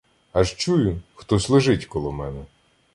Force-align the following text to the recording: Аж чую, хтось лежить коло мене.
Аж 0.33 0.53
чую, 0.55 1.01
хтось 1.15 1.49
лежить 1.49 1.85
коло 1.85 2.11
мене. 2.11 2.45